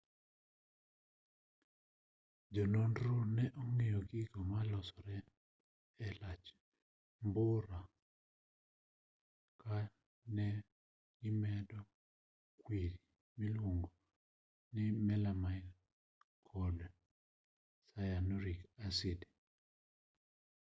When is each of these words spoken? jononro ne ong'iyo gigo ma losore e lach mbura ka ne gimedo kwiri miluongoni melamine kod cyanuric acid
jononro 2.53 3.15
ne 3.35 3.45
ong'iyo 3.61 3.99
gigo 4.09 4.41
ma 4.51 4.59
losore 4.69 5.17
e 6.05 6.07
lach 6.19 6.45
mbura 7.27 7.79
ka 9.61 9.77
ne 10.35 10.49
gimedo 11.19 11.79
kwiri 12.65 12.97
miluongoni 13.39 14.85
melamine 15.07 15.73
kod 16.49 16.77
cyanuric 17.91 18.61
acid 18.85 19.19